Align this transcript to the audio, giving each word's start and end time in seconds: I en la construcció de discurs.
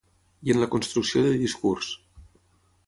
I 0.47 0.53
en 0.53 0.61
la 0.61 0.69
construcció 0.75 1.23
de 1.27 1.37
discurs. 1.43 1.93